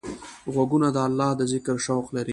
غوږونه 0.53 0.87
د 0.91 0.97
الله 1.07 1.29
د 1.39 1.41
ذکر 1.51 1.75
شوق 1.85 2.07
لري 2.15 2.29